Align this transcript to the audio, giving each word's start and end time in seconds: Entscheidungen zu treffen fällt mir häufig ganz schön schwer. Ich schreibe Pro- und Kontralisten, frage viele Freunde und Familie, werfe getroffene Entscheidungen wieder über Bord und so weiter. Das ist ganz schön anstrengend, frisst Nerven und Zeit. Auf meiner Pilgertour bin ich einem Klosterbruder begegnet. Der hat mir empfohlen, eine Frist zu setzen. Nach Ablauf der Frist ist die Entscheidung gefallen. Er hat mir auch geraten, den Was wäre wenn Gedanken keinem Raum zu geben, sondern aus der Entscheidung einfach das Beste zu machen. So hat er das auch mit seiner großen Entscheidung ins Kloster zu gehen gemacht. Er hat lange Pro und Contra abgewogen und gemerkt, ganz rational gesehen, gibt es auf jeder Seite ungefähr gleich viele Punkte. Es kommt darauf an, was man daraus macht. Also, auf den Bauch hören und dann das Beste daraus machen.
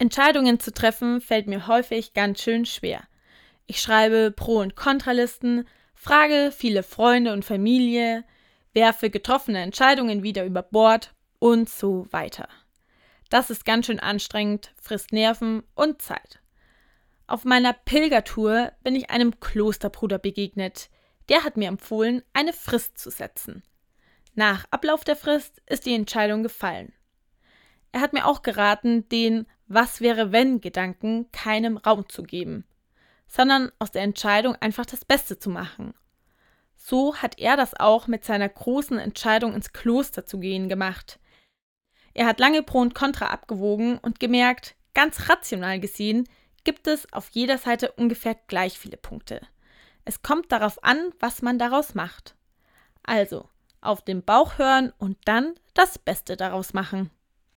Entscheidungen 0.00 0.58
zu 0.58 0.72
treffen 0.72 1.20
fällt 1.20 1.46
mir 1.46 1.66
häufig 1.66 2.14
ganz 2.14 2.40
schön 2.42 2.64
schwer. 2.64 3.02
Ich 3.66 3.82
schreibe 3.82 4.30
Pro- 4.30 4.60
und 4.60 4.74
Kontralisten, 4.74 5.68
frage 5.94 6.52
viele 6.56 6.82
Freunde 6.82 7.34
und 7.34 7.44
Familie, 7.44 8.24
werfe 8.72 9.10
getroffene 9.10 9.60
Entscheidungen 9.60 10.22
wieder 10.22 10.46
über 10.46 10.62
Bord 10.62 11.14
und 11.38 11.68
so 11.68 12.06
weiter. 12.12 12.48
Das 13.28 13.50
ist 13.50 13.66
ganz 13.66 13.84
schön 13.84 14.00
anstrengend, 14.00 14.72
frisst 14.80 15.12
Nerven 15.12 15.64
und 15.74 16.00
Zeit. 16.00 16.40
Auf 17.26 17.44
meiner 17.44 17.74
Pilgertour 17.74 18.72
bin 18.82 18.96
ich 18.96 19.10
einem 19.10 19.38
Klosterbruder 19.38 20.18
begegnet. 20.18 20.88
Der 21.28 21.44
hat 21.44 21.58
mir 21.58 21.68
empfohlen, 21.68 22.22
eine 22.32 22.54
Frist 22.54 22.96
zu 22.96 23.10
setzen. 23.10 23.62
Nach 24.34 24.64
Ablauf 24.70 25.04
der 25.04 25.16
Frist 25.16 25.60
ist 25.66 25.84
die 25.84 25.94
Entscheidung 25.94 26.42
gefallen. 26.42 26.94
Er 27.92 28.00
hat 28.00 28.14
mir 28.14 28.26
auch 28.26 28.40
geraten, 28.40 29.06
den 29.10 29.46
Was 29.72 30.00
wäre 30.00 30.32
wenn 30.32 30.60
Gedanken 30.60 31.30
keinem 31.30 31.76
Raum 31.76 32.08
zu 32.08 32.24
geben, 32.24 32.64
sondern 33.28 33.70
aus 33.78 33.92
der 33.92 34.02
Entscheidung 34.02 34.56
einfach 34.56 34.84
das 34.84 35.04
Beste 35.04 35.38
zu 35.38 35.48
machen. 35.48 35.94
So 36.74 37.14
hat 37.14 37.38
er 37.38 37.56
das 37.56 37.78
auch 37.78 38.08
mit 38.08 38.24
seiner 38.24 38.48
großen 38.48 38.98
Entscheidung 38.98 39.54
ins 39.54 39.72
Kloster 39.72 40.26
zu 40.26 40.40
gehen 40.40 40.68
gemacht. 40.68 41.20
Er 42.14 42.26
hat 42.26 42.40
lange 42.40 42.64
Pro 42.64 42.80
und 42.80 42.96
Contra 42.96 43.26
abgewogen 43.26 43.98
und 43.98 44.18
gemerkt, 44.18 44.74
ganz 44.92 45.28
rational 45.28 45.78
gesehen, 45.78 46.28
gibt 46.64 46.88
es 46.88 47.10
auf 47.12 47.28
jeder 47.30 47.56
Seite 47.56 47.92
ungefähr 47.92 48.34
gleich 48.48 48.76
viele 48.76 48.96
Punkte. 48.96 49.40
Es 50.04 50.22
kommt 50.22 50.50
darauf 50.50 50.82
an, 50.82 51.12
was 51.20 51.42
man 51.42 51.60
daraus 51.60 51.94
macht. 51.94 52.34
Also, 53.04 53.48
auf 53.80 54.02
den 54.02 54.24
Bauch 54.24 54.58
hören 54.58 54.92
und 54.98 55.16
dann 55.26 55.54
das 55.74 55.96
Beste 55.96 56.36
daraus 56.36 56.72
machen. 56.72 57.10